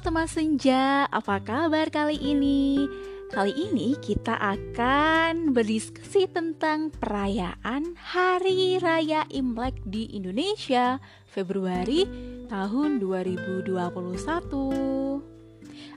teman 0.00 0.24
senja, 0.24 1.04
apa 1.12 1.44
kabar 1.44 1.92
kali 1.92 2.16
ini? 2.16 2.88
Kali 3.28 3.52
ini 3.52 3.92
kita 4.00 4.32
akan 4.32 5.52
berdiskusi 5.52 6.24
tentang 6.24 6.88
perayaan 6.88 8.00
Hari 8.00 8.80
Raya 8.80 9.28
Imlek 9.28 9.76
di 9.84 10.08
Indonesia 10.16 10.96
Februari 11.28 12.08
tahun 12.48 12.96
2021. 12.96 13.76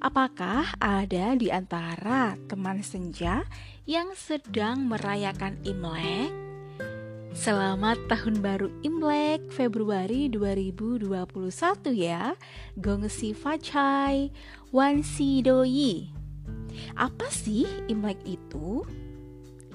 Apakah 0.00 0.72
ada 0.80 1.36
di 1.36 1.52
antara 1.52 2.40
teman 2.48 2.80
senja 2.80 3.44
yang 3.84 4.16
sedang 4.16 4.88
merayakan 4.88 5.60
Imlek? 5.60 6.39
Selamat 7.30 7.94
Tahun 8.10 8.42
Baru 8.42 8.74
Imlek 8.82 9.54
Februari 9.54 10.26
2021 10.26 11.14
ya 11.94 12.34
Gongsi 12.74 13.38
Fachai 13.38 14.34
Wansi 14.74 15.38
Doi 15.38 16.10
Apa 16.98 17.30
sih 17.30 17.70
Imlek 17.86 18.18
itu? 18.26 18.82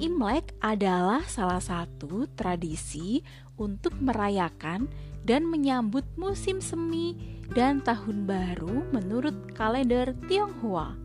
Imlek 0.03 0.51
adalah 0.59 1.23
salah 1.31 1.63
satu 1.63 2.27
tradisi 2.35 3.23
untuk 3.55 3.95
merayakan 4.03 4.91
dan 5.23 5.47
menyambut 5.47 6.03
musim 6.19 6.59
semi 6.59 7.15
dan 7.55 7.79
tahun 7.79 8.27
baru 8.27 8.83
menurut 8.91 9.55
kalender 9.55 10.11
Tionghoa. 10.27 10.99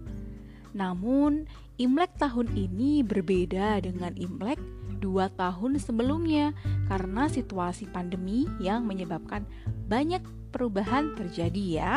Namun, 0.75 1.47
Imlek 1.79 2.13
tahun 2.19 2.51
ini 2.59 3.07
berbeda 3.07 3.81
dengan 3.87 4.13
Imlek 4.19 4.61
dua 5.01 5.33
tahun 5.33 5.81
sebelumnya 5.81 6.53
karena 6.87 7.27
situasi 7.27 7.89
pandemi 7.89 8.45
yang 8.61 8.85
menyebabkan 8.85 9.49
banyak 9.89 10.21
perubahan 10.53 11.17
terjadi 11.17 11.65
ya. 11.65 11.93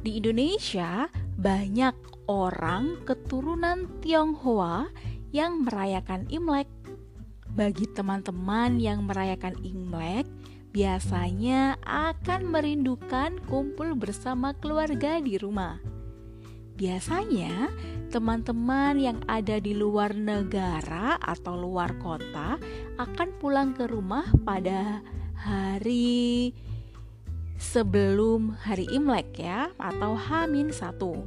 Di 0.00 0.16
Indonesia, 0.16 1.12
banyak 1.36 1.92
orang 2.24 3.04
keturunan 3.04 4.00
Tionghoa 4.00 4.88
yang 5.28 5.68
merayakan 5.68 6.24
Imlek. 6.32 6.66
Bagi 7.52 7.84
teman-teman 7.92 8.80
yang 8.80 9.04
merayakan 9.04 9.60
Imlek, 9.60 10.24
biasanya 10.70 11.76
akan 11.84 12.48
merindukan 12.48 13.42
kumpul 13.50 13.92
bersama 13.98 14.54
keluarga 14.56 15.18
di 15.20 15.36
rumah. 15.36 15.89
Biasanya, 16.80 17.68
teman-teman 18.08 18.96
yang 18.96 19.20
ada 19.28 19.60
di 19.60 19.76
luar 19.76 20.16
negara 20.16 21.20
atau 21.20 21.52
luar 21.52 21.92
kota 22.00 22.56
akan 22.96 23.28
pulang 23.36 23.76
ke 23.76 23.84
rumah 23.84 24.24
pada 24.48 25.04
hari 25.36 26.56
sebelum 27.60 28.56
hari 28.64 28.88
Imlek 28.88 29.36
ya 29.36 29.68
atau 29.76 30.16
Hamin 30.16 30.72
satu. 30.72 31.20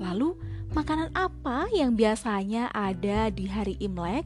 Lalu 0.00 0.40
makanan 0.72 1.12
apa 1.12 1.68
yang 1.68 1.92
biasanya 1.92 2.72
ada 2.72 3.28
di 3.28 3.44
hari 3.44 3.76
Imlek? 3.84 4.24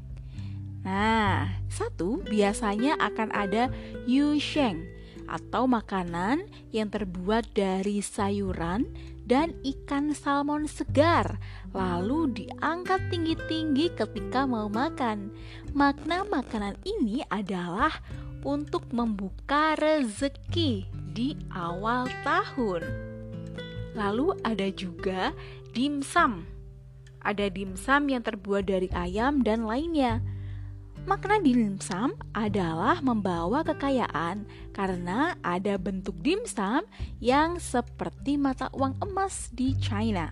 Nah, 0.86 1.58
satu 1.66 2.22
biasanya 2.22 3.02
akan 3.02 3.34
ada 3.34 3.66
yusheng 4.06 4.86
atau 5.30 5.70
makanan 5.70 6.46
yang 6.74 6.90
terbuat 6.90 7.50
dari 7.54 8.02
sayuran 8.02 8.88
dan 9.22 9.54
ikan 9.62 10.10
salmon 10.10 10.66
segar, 10.66 11.38
lalu 11.70 12.30
diangkat 12.34 12.98
tinggi-tinggi 13.08 13.94
ketika 13.94 14.44
mau 14.44 14.66
makan. 14.66 15.30
Makna 15.72 16.26
makanan 16.26 16.74
ini 16.82 17.22
adalah 17.30 18.02
untuk 18.42 18.90
membuka 18.90 19.78
rezeki 19.78 20.90
di 21.14 21.38
awal 21.54 22.10
tahun. 22.26 22.82
Lalu 23.94 24.34
ada 24.42 24.68
juga 24.72 25.30
dimsum. 25.70 26.48
Ada 27.22 27.46
dimsum 27.54 28.10
yang 28.10 28.26
terbuat 28.26 28.66
dari 28.66 28.90
ayam 28.90 29.46
dan 29.46 29.62
lainnya. 29.62 30.18
Makna 31.02 31.42
dimsum 31.42 32.14
adalah 32.30 33.02
membawa 33.02 33.66
kekayaan 33.66 34.46
karena 34.70 35.34
ada 35.42 35.74
bentuk 35.74 36.14
dimsum 36.22 36.86
yang 37.18 37.58
seperti 37.58 38.38
mata 38.38 38.70
uang 38.70 39.02
emas 39.02 39.50
di 39.50 39.74
China. 39.82 40.30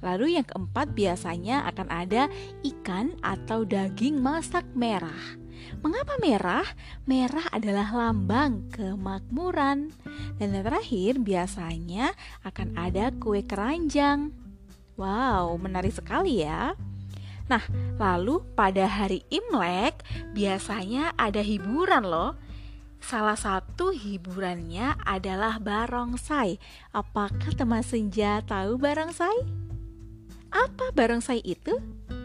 Lalu 0.00 0.40
yang 0.40 0.48
keempat 0.48 0.96
biasanya 0.96 1.68
akan 1.68 1.88
ada 1.92 2.32
ikan 2.64 3.12
atau 3.20 3.68
daging 3.68 4.20
masak 4.24 4.64
merah. 4.72 5.36
Mengapa 5.84 6.16
merah? 6.20 6.64
Merah 7.04 7.44
adalah 7.52 7.88
lambang 7.92 8.68
kemakmuran. 8.72 9.92
Dan 10.40 10.48
yang 10.56 10.64
terakhir 10.64 11.20
biasanya 11.20 12.16
akan 12.44 12.76
ada 12.76 13.12
kue 13.16 13.44
keranjang. 13.44 14.32
Wow, 14.96 15.56
menarik 15.60 15.92
sekali 15.92 16.40
ya. 16.40 16.72
Nah, 17.44 17.64
lalu 18.00 18.40
pada 18.56 18.88
hari 18.88 19.20
Imlek 19.28 20.00
biasanya 20.32 21.12
ada 21.20 21.44
hiburan 21.44 22.04
loh. 22.08 22.32
Salah 23.04 23.36
satu 23.36 23.92
hiburannya 23.92 24.96
adalah 25.04 25.60
barongsai. 25.60 26.56
Apakah 26.96 27.52
teman 27.52 27.84
senja 27.84 28.40
tahu 28.48 28.80
barongsai? 28.80 29.44
Apa 30.48 30.88
barongsai 30.96 31.44
itu? 31.44 31.76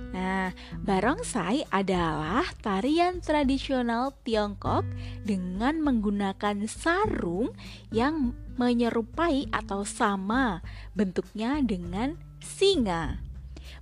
Nah, 0.09 0.56
barongsai 0.81 1.68
adalah 1.69 2.47
tarian 2.63 3.19
tradisional 3.19 4.16
Tiongkok 4.25 4.88
dengan 5.22 5.84
menggunakan 5.84 6.66
sarung 6.66 7.53
yang 7.94 8.34
menyerupai 8.56 9.51
atau 9.53 9.84
sama 9.84 10.63
bentuknya 10.96 11.62
dengan 11.62 12.18
singa. 12.41 13.28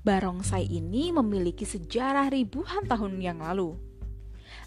Barongsai 0.07 0.71
ini 0.71 1.11
memiliki 1.11 1.67
sejarah 1.67 2.31
ribuan 2.31 2.87
tahun 2.87 3.19
yang 3.19 3.43
lalu. 3.43 3.75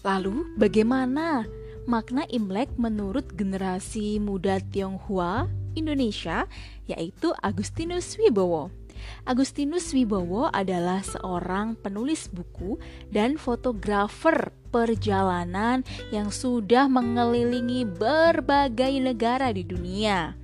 Lalu, 0.05 0.53
bagaimana 0.53 1.49
makna 1.89 2.29
Imlek 2.29 2.69
menurut 2.77 3.25
generasi 3.33 4.21
muda 4.21 4.61
Tionghoa 4.61 5.49
Indonesia, 5.73 6.45
yaitu 6.85 7.33
Agustinus 7.41 8.21
Wibowo? 8.21 8.69
Agustinus 9.25 9.97
Wibowo 9.97 10.53
adalah 10.53 11.01
seorang 11.01 11.73
penulis 11.73 12.29
buku 12.29 12.77
dan 13.09 13.41
fotografer 13.41 14.53
perjalanan 14.69 15.81
yang 16.13 16.29
sudah 16.29 16.85
mengelilingi 16.85 17.89
berbagai 17.89 18.93
negara 19.01 19.49
di 19.49 19.65
dunia. 19.65 20.40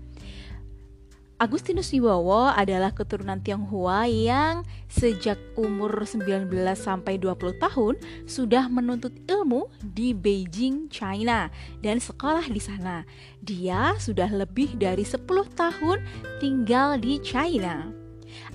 Agustinus 1.38 1.94
Wibowo 1.94 2.50
adalah 2.50 2.90
keturunan 2.98 3.38
Tionghoa 3.46 4.10
yang 4.10 4.66
sejak 4.90 5.38
umur 5.54 6.02
19 6.02 6.50
sampai 6.74 7.22
20 7.22 7.62
tahun 7.62 7.94
sudah 8.26 8.66
menuntut 8.74 9.14
ilmu 9.30 9.70
di 9.86 10.18
Beijing, 10.18 10.90
China 10.90 11.54
dan 11.86 12.02
sekolah 12.02 12.50
di 12.50 12.58
sana. 12.58 13.06
Dia 13.38 13.94
sudah 14.02 14.34
lebih 14.34 14.82
dari 14.82 15.06
10 15.06 15.30
tahun 15.54 16.02
tinggal 16.42 16.98
di 16.98 17.22
China. 17.22 17.86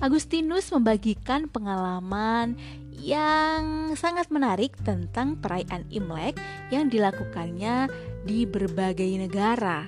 Agustinus 0.03 0.67
membagikan 0.75 1.47
pengalaman 1.47 2.59
yang 2.91 3.95
sangat 3.95 4.27
menarik 4.27 4.75
tentang 4.83 5.39
perayaan 5.39 5.87
Imlek 5.87 6.35
yang 6.67 6.91
dilakukannya 6.91 7.87
di 8.27 8.43
berbagai 8.43 9.07
negara 9.23 9.87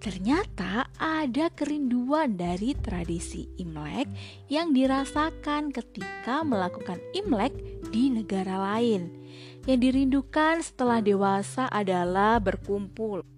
Ternyata 0.00 0.88
ada 0.96 1.52
kerinduan 1.52 2.40
dari 2.40 2.72
tradisi 2.72 3.44
Imlek 3.60 4.08
yang 4.48 4.72
dirasakan 4.72 5.68
ketika 5.76 6.40
melakukan 6.40 6.96
Imlek 7.12 7.52
di 7.92 8.08
negara 8.08 8.56
lain. 8.56 9.12
Yang 9.68 9.78
dirindukan 9.92 10.64
setelah 10.64 11.04
dewasa 11.04 11.68
adalah 11.68 12.40
berkumpul 12.40 13.28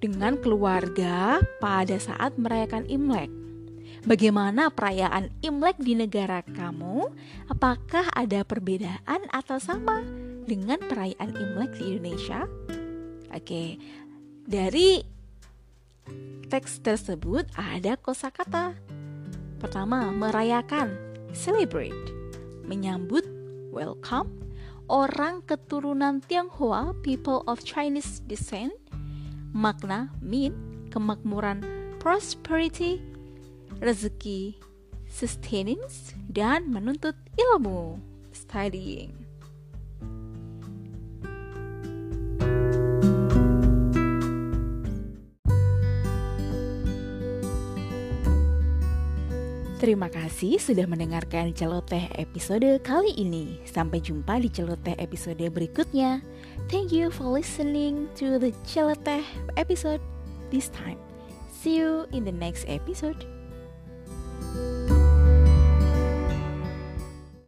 dengan 0.00 0.40
keluarga 0.40 1.36
pada 1.60 2.00
saat 2.00 2.40
merayakan 2.40 2.88
Imlek. 2.88 3.28
Bagaimana 4.08 4.72
perayaan 4.72 5.28
Imlek 5.44 5.76
di 5.84 5.92
negara 5.92 6.40
kamu? 6.48 7.12
Apakah 7.52 8.08
ada 8.16 8.40
perbedaan 8.40 9.20
atau 9.28 9.60
sama 9.60 10.00
dengan 10.48 10.80
perayaan 10.80 11.36
Imlek 11.36 11.76
di 11.76 11.92
Indonesia? 11.92 12.48
Oke, 13.28 13.76
dari 14.48 15.17
teks 16.48 16.80
tersebut 16.80 17.44
ada 17.54 18.00
kosakata. 18.00 18.72
Pertama, 19.60 20.08
merayakan, 20.14 20.96
celebrate, 21.36 21.94
menyambut, 22.64 23.26
welcome, 23.74 24.32
orang 24.88 25.44
keturunan 25.44 26.24
Tionghoa, 26.24 26.96
people 27.04 27.44
of 27.44 27.60
Chinese 27.60 28.24
descent, 28.24 28.72
makna, 29.52 30.08
mean, 30.24 30.56
kemakmuran, 30.88 31.60
prosperity, 32.00 33.04
rezeki, 33.84 34.56
sustenance, 35.10 36.16
dan 36.32 36.72
menuntut 36.72 37.14
ilmu, 37.36 38.00
studying. 38.32 39.27
Terima 49.78 50.10
kasih 50.10 50.58
sudah 50.58 50.90
mendengarkan 50.90 51.54
celoteh 51.54 52.10
episode 52.18 52.66
kali 52.82 53.14
ini. 53.14 53.62
Sampai 53.62 54.02
jumpa 54.02 54.42
di 54.42 54.50
celoteh 54.50 54.98
episode 54.98 55.38
berikutnya. 55.54 56.18
Thank 56.66 56.90
you 56.90 57.14
for 57.14 57.30
listening 57.30 58.10
to 58.18 58.42
the 58.42 58.50
celoteh 58.66 59.22
episode 59.54 60.02
this 60.50 60.66
time. 60.74 60.98
See 61.54 61.78
you 61.78 62.10
in 62.10 62.26
the 62.26 62.34
next 62.34 62.66
episode. 62.66 63.37